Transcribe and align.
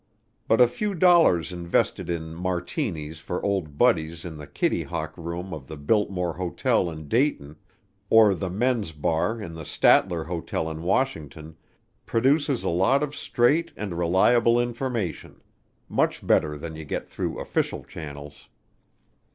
But 0.47 0.59
a 0.59 0.67
few 0.67 0.95
dollars 0.95 1.51
invested 1.53 2.09
in 2.09 2.33
Martinis 2.33 3.19
for 3.19 3.39
old 3.45 3.77
buddies 3.77 4.25
in 4.25 4.35
the 4.37 4.47
Kittyhawk 4.47 5.15
Room 5.15 5.53
of 5.53 5.67
the 5.67 5.77
Biltmore 5.77 6.33
Hotel 6.33 6.89
in 6.89 7.07
Dayton, 7.07 7.55
or 8.09 8.33
the 8.33 8.49
Men's 8.49 8.93
bar 8.93 9.39
in 9.39 9.53
the 9.53 9.61
Statler 9.63 10.25
Hotel 10.25 10.71
in 10.71 10.81
Washington, 10.81 11.55
produces 12.07 12.63
a 12.63 12.69
lot 12.69 13.03
of 13.03 13.15
straight 13.15 13.73
and 13.77 13.95
reliable 13.95 14.59
information 14.59 15.39
much 15.87 16.25
better 16.25 16.57
than 16.57 16.75
you 16.75 16.83
get 16.83 17.07
through 17.07 17.39
official 17.39 17.83
channels. 17.83 18.49